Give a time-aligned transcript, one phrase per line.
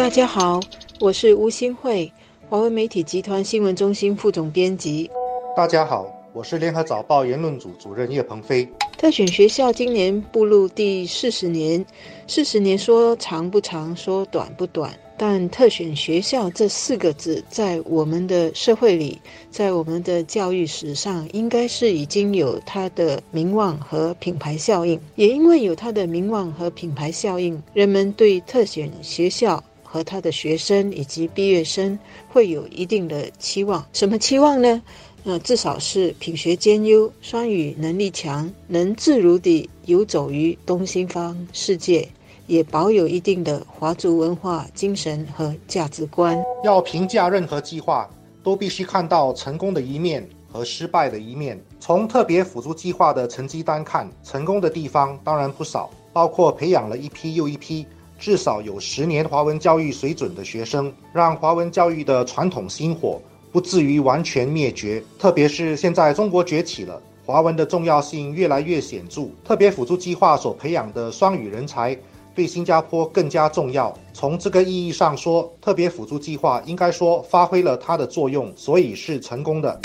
[0.00, 0.58] 大家好，
[0.98, 2.10] 我是吴新慧，
[2.48, 5.10] 华为媒体集团新闻中心副总编辑。
[5.54, 8.66] 大家好，我是联合早报言论组主任叶鹏飞。
[8.96, 11.84] 特选学校今年步入第四十年，
[12.26, 14.90] 四十年说长不长，说短不短。
[15.18, 24.98] 但特选学校这四个字，在我们的社会里，在我们的教育史上，应该是已经有它的名望和品牌效应。
[25.16, 31.98] 也因为有它的名望和品牌效应，人们对特选学校和他的学生以及毕业生
[32.28, 33.84] 会有一定的期望。
[33.92, 34.80] 什么期望呢？
[35.24, 42.08] 呃，至少是品学兼优、双语能力强，能自如地游走于东西方世界。
[42.46, 46.36] 也保有一定的华族文化精神和价值观。
[46.64, 48.10] 要评价任何计划，
[48.42, 51.56] 都必须看到成功的一面和失败的一面。
[51.78, 57.86] 从特别辅助计划的成绩单看，成功的地方当然不少，包括培养了一批又一批
[58.20, 63.18] 至少有十年华文教育水准的学生，让华文教育的传统薪火
[63.50, 65.02] 不至于完全灭绝。
[65.18, 69.22] 特别是现在中国崛起了，华文的重要性越来越显著。
[69.42, 71.96] 特别辅助计划所培养的双语人才。
[72.32, 73.92] 对新加坡更加重要。
[74.12, 79.78] 从这个意义上说，特别辅助计划应该说发挥了它的作用，所以是成功的。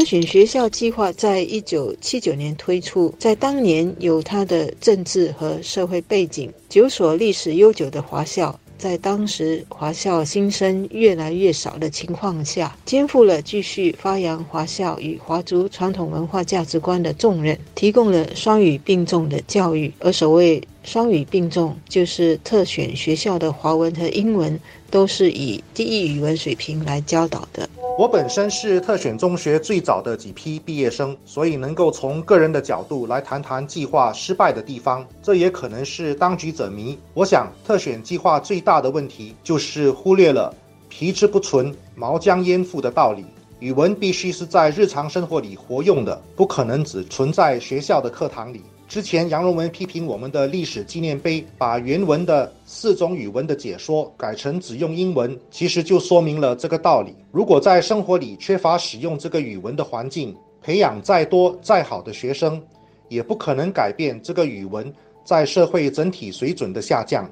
[0.00, 6.50] 特选学校计划在一九七九年推出，在当年有它的政治和社会背景。
[6.70, 8.58] 九所历史悠久的华校。
[8.78, 19.92] 在当时华校新生越来越少的情况下，肩负了继续发扬华校与华族传统文化价值观的重任，提供了双语并重的教育。
[19.98, 24.58] 而所谓双语并重，就是特选学校的华文和英文
[24.90, 27.68] 都是以第一语文水平来教导的。
[28.00, 35.06] 我本身是特选中学最早的几批毕业生，所以能够从个人的角度来谈谈计划失败的地方。
[35.22, 36.98] 这也可能是当局者迷。
[37.12, 40.50] 我想，特选计划最大的问题就是忽略了
[40.88, 43.22] “皮之不存，毛将焉附”的道理。
[43.58, 48.62] 语文必须是在日常生活里活用的，不可能只存在学校的课堂里。
[48.90, 57.14] 之前杨荣文批评我们的历史纪念碑，把原文的四种语文的解说改成只用英文，其实就说明了这个道理。
[57.30, 62.60] 如果在生活里缺乏使用这个语文的环境，培养再多再好的学生，
[63.08, 67.30] 也不可能改变这个语文在社会整体水准的下降。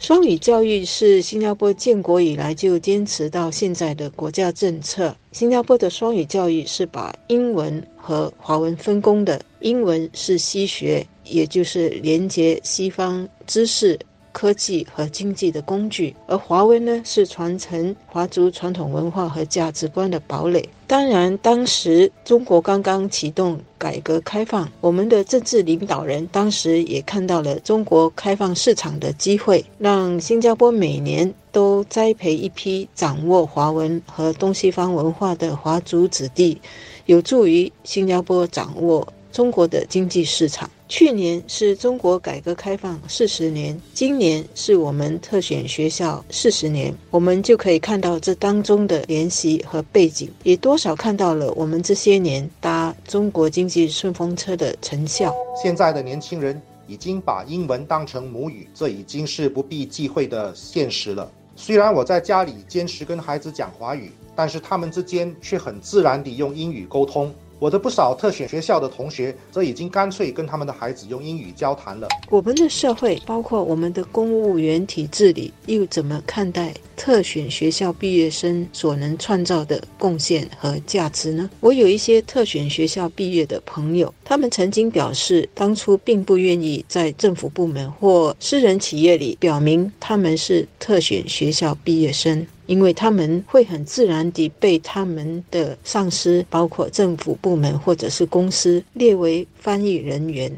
[0.00, 5.14] 双语教育是新加坡建国以来就坚持到现在的国家政策。
[5.32, 13.98] 新加坡的双语教育是把英文和华文分工的，英文是西学，也就是连接西方知识。
[14.36, 20.68] 科技和经济的工具，而华文呢是传承华族传统文化和价值观的堡垒。
[20.86, 36.60] 当然，当时中国刚刚启动改革开放，我们的政治领导人当时也看到了中国开放市场的机会，让新加坡每年都栽培一批掌握华文和东西方文化的华族子弟，
[37.06, 40.70] 有助于新加坡掌握中国的经济市场。
[40.88, 55.34] 去年是中国改革开放四十年，今年是我们特选学校四十年，我们就可以看到这当中的联系和背景，也多少看到了我们这些年搭中国经济顺风车的成效。
[55.60, 61.28] 现在的年轻人已经把英文当成母语，这已经是不必忌讳的现实了。
[61.56, 67.34] 虽然我在家里坚持跟孩子讲华语，但是他们之间却很自然地用英语沟通。
[67.58, 72.06] 我的不少特选学校的同学，则已经干脆跟他们的孩子用英语交谈了。
[72.28, 81.48] 我们的社会，包括我们的公务员体制里，又怎么看待特选学校毕业生所能创造的贡献和价值呢？
[81.60, 92.46] 我有一些特选学校毕业的朋友，他们曾经表示，当初并不愿意在政府部门或私人企业里表明他们是特选学校毕业生。
[92.66, 100.50] 因为他们会很自然地被他们的上司，包括政府部门或者是公司列为翻译人员。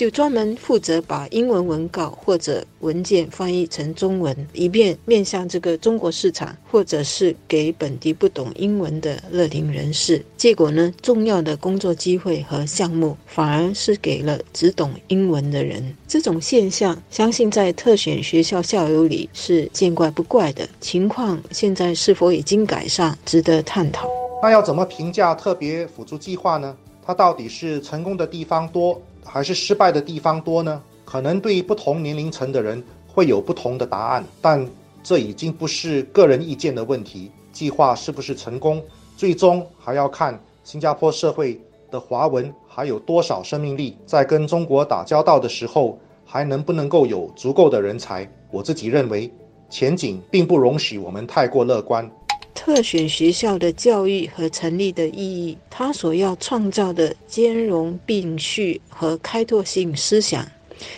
[0.00, 10.24] 就专门负责把英文文稿或者文件翻译成中文，以便面向这个中国市场，或者是给本地不懂英文的乐龄人士。
[10.38, 15.94] 结果呢，重要的工作机会和项目反而是给了只懂英文的人。
[16.08, 20.66] 这种现象，相信在特选学校校友里是见怪不怪的。
[20.80, 24.08] 情况现在是否已经改善，值得探讨。
[24.42, 26.74] 那要怎么评价特别辅助计划呢？
[27.04, 29.00] 它到底是成功的地方多？
[29.24, 30.82] 还是失败的地方多呢？
[31.04, 34.66] 可能对不同年龄层的人会有不同的答案，但
[35.02, 37.30] 这已经不是个人意见的问题。
[37.52, 38.82] 计划是不是成功，
[39.16, 41.60] 最终还要看新加坡社会
[41.90, 48.28] 的华文还有多少生命力，在跟中国打交道的时候，还能不能够有足够的人才。
[48.50, 49.30] 我自己认为，
[49.68, 52.08] 前景并不容许我们太过乐观。
[52.54, 60.46] 特选学校的教育和成立的意义，它所要创造的兼容并蓄和开拓性思想。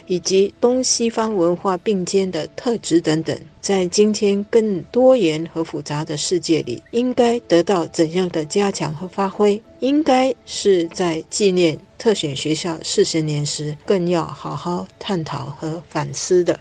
[0.06, 9.60] 以及东西方文化并肩的特质等等，在今天更多元和复杂的世界里，应该得到怎样的加强和发挥？
[9.80, 16.60] 应该是在纪念特选学校四十年时，更要好好探讨和反思的。